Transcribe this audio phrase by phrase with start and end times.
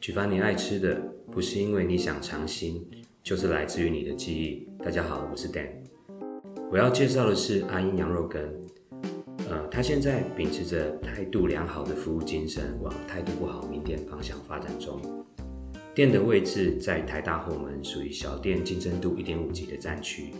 [0.00, 2.84] 举凡你爱吃的，不是因为你想尝新，
[3.22, 4.68] 就是来自于你的记忆。
[4.82, 5.68] 大家好，我是 Dan，
[6.72, 8.42] 我要介绍的是阿英羊肉羹。
[9.48, 15.00] 呃，他现在秉持着态度良好的服务精神，往态度不好名店方向发展中。
[15.94, 20.34] 店的位置在台大后门，属于小店竞争度一点五级的战区。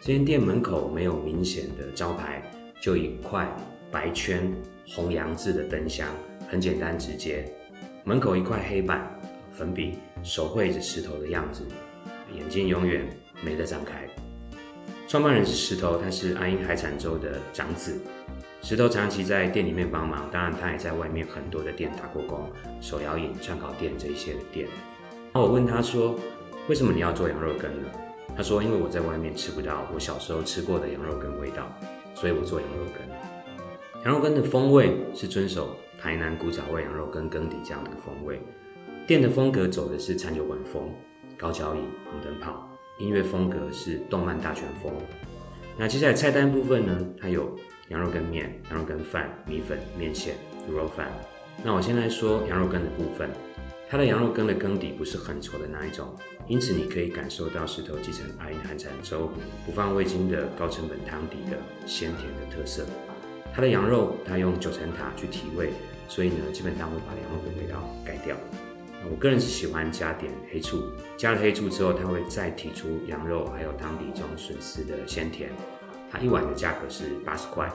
[0.00, 2.42] 这间店门口没有明显的招牌，
[2.80, 3.54] 就一块
[3.90, 4.50] 白圈
[4.86, 6.08] 红洋字的灯箱，
[6.48, 7.44] 很简单直接。
[8.08, 9.06] 门口一块黑板，
[9.52, 11.62] 粉笔手绘着石头的样子，
[12.34, 13.06] 眼睛永远
[13.42, 14.08] 没得张开。
[15.06, 18.00] 创办人是石头，他是阿英海产粥的长子。
[18.62, 24.66] 石头长期在店里面帮忙，当然他也在外面很多的店打过工，手摇饮、串烤店这一些的店。
[25.34, 26.18] 然后我问他说
[26.66, 27.90] ：“为什么你要做羊肉羹呢？”
[28.34, 31.70] 他说：“因为我在外面吃不到我小时候吃过的羊肉羹味道，
[32.14, 33.27] 所以我做羊肉羹。
[34.04, 38.40] 羊肉羹的风味是遵守。”台南古早味羊肉羹羹底这样的风味，
[39.04, 40.88] 店的风格走的是餐酒馆风，
[41.36, 44.92] 高脚椅、红灯泡，音乐风格是动漫大全风。
[45.76, 47.04] 那接下来菜单部分呢？
[47.20, 47.52] 它有
[47.88, 50.36] 羊肉羹面、羊肉羹饭、米粉、面线、
[50.70, 51.10] 卤肉饭。
[51.64, 53.28] 那我先来说羊肉羹的部分，
[53.88, 56.14] 它的羊肉羹的羹底不是很稠的那一种，
[56.46, 59.28] 因此你可以感受到石头继承阿英海产粥
[59.66, 62.86] 不放味精的高成本汤底的鲜甜的特色。
[63.54, 65.72] 它的羊肉，它用九层塔去提味，
[66.08, 68.36] 所以呢，基本上会把羊肉的味道改掉。
[69.10, 70.82] 我个人是喜欢加点黑醋，
[71.16, 75.50] 加了黑醋之后，它会再提出羊肉还有汤底中笋丝的鲜甜。
[76.10, 77.70] 它一碗的价格是八十块。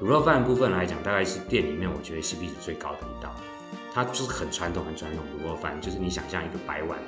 [0.00, 3.34] 卤肉饭部分来讲，大概是店里面我觉得 CP 值最高的一道。
[3.92, 6.98] 它就是很传统、很传统卤肉饭，就是你想象一个白碗，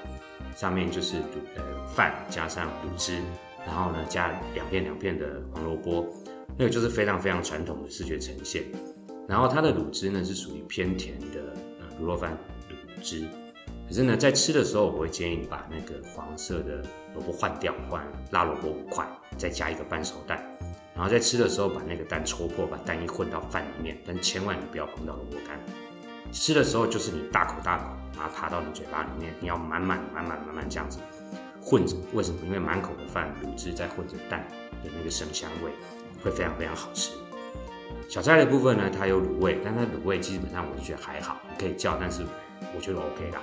[0.56, 1.18] 上面就是
[1.56, 3.20] 呃饭加上卤汁，
[3.68, 6.08] 然后呢加两片两片的黄萝卜。
[6.56, 8.64] 那个就是非常非常传统的视觉呈现，
[9.28, 12.36] 然后它的卤汁呢是属于偏甜的呃卤肉饭
[12.68, 13.24] 卤汁，
[13.86, 16.82] 可是呢在吃的时候我会建议你把那个黄色的
[17.14, 20.42] 萝卜换掉，换辣萝卜五块，再加一个半熟蛋，
[20.96, 25.60] 然后在吃的时候把那个蛋戳破，把蛋液混到饭里面，但千万你不要碰到萝卜干。
[26.32, 27.84] 吃的时候就是你大口大口
[28.16, 30.98] 把它爬到你嘴巴里面，你要满满满满满满这样子
[31.68, 32.40] 混着，为什么？
[32.46, 34.48] 因为满口的饭卤汁在混着蛋
[34.82, 35.70] 的那个生香味。
[36.20, 37.12] 会非常非常好吃。
[38.08, 42.24] 小菜的部分呢，它有卤味，但它卤味基本上我就觉得还好，你可以叫，但是
[42.74, 43.40] 我觉得 OK 啦。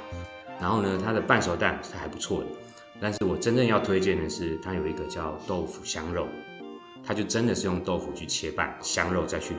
[0.59, 2.47] 然后呢，它的半熟蛋是还不错的。
[2.99, 6.27] 但是我真正要推荐的是，它有一个叫豆腐香肉，
[7.01, 9.57] 它就真的是用豆腐去切半香肉再去卤。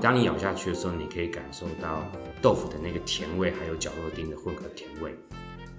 [0.00, 2.02] 当你咬下去的时候，你可以感受到
[2.40, 5.14] 豆腐的那个甜味，还有绞肉丁的混合甜味。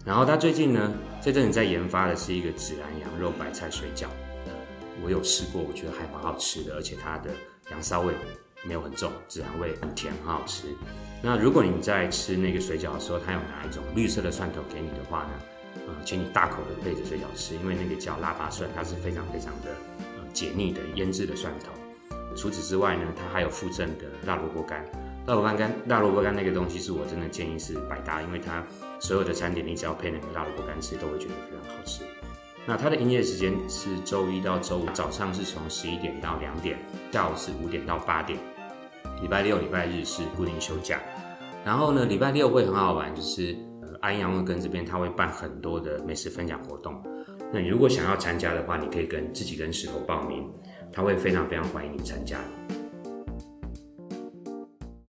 [0.05, 4.05] 然后他最近呢，这阵子在研发的是一个孜然羊肉白菜水饺。
[5.03, 7.31] 我有吃过，我觉得还蛮好吃的，而且它的
[7.71, 8.13] 羊骚味
[8.63, 10.67] 没有很重，孜然味很甜，很好吃。
[11.23, 15.31] 那如果你在吃那个水饺的时候，他有拿一种绿色的蒜头给你的话呢，
[15.87, 21.71] 呃，请你大口的配着水饺吃，因为那个叫腊八蒜，它是非常非常的呃解腻的腌制的蒜头。
[22.35, 24.85] 除此之外呢，它还有附赠的辣萝卜干，
[25.27, 28.63] 辣萝卜干，辣萝卜干那个东西是我真的建议是百搭，因为它
[28.99, 32.03] 所有的餐点你只要配那个辣萝卜干吃，都会觉得非常好吃。
[32.67, 36.77] 那它的营业时间是周一到周五，早上是从十一点到两点，
[37.11, 38.37] 下午是五点到八点，
[39.19, 40.99] 礼拜六、礼拜日是固定休假。
[41.63, 47.01] 然后呢，礼拜六会很好玩，就是呃，阿英羊肉羹这边他会办很多的美食分享活动。
[47.51, 50.47] 那你如果想要参加的话，你可以跟自己跟石头报名，
[50.93, 52.39] 他会非常非常欢迎你参加。